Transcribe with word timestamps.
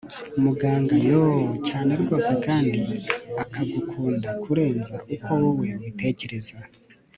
Muganga 0.43 0.95
yoooo 1.07 1.51
cyane 1.67 1.91
rwose 2.01 2.31
kandi 2.45 2.79
akagukunda 3.43 4.29
kurenza 4.41 4.95
uko 5.13 5.29
wowe 5.41 5.67
ubitekereza 5.77 6.55